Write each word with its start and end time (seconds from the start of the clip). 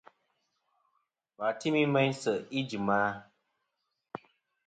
Wà 1.37 1.47
timi 1.59 1.81
meyn 1.93 2.11
sèʼ 2.21 2.41
ijìm 2.59 2.87
a? 2.99 3.01